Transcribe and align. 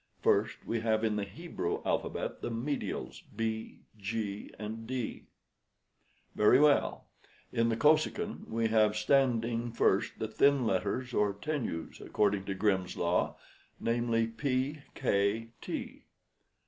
First, 0.23 0.65
we 0.65 0.79
have 0.79 1.03
in 1.03 1.15
the 1.15 1.23
Hebrew 1.25 1.83
alphabet 1.85 2.41
the 2.41 2.49
medials 2.49 3.21
B, 3.35 3.81
G, 3.99 4.51
and 4.57 4.87
D. 4.87 5.27
Very 6.33 6.59
well; 6.59 7.05
in 7.53 7.69
the 7.69 7.77
Kosekin 7.77 8.49
we 8.49 8.69
have 8.69 8.95
standing 8.95 9.71
first 9.71 10.17
the 10.17 10.27
thin 10.27 10.65
letters, 10.65 11.13
or 11.13 11.33
tenues, 11.33 12.01
according 12.01 12.45
to 12.45 12.55
Grimm's 12.55 12.97
Law, 12.97 13.35
namely, 13.79 14.25
P, 14.25 14.79
K, 14.95 15.49
T. 15.61 16.05